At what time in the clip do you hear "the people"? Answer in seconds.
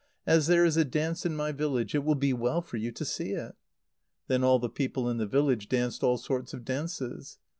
4.57-5.07